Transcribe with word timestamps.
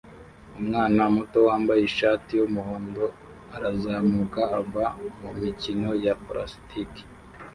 Umwana 0.59 1.01
muto 1.15 1.37
wambaye 1.47 1.81
ishati 1.89 2.31
yumuhondo 2.39 3.05
arazamuka 3.55 4.41
ava 4.59 4.85
mumikino 5.19 5.89
ya 6.05 6.13
plastiki 6.25 7.03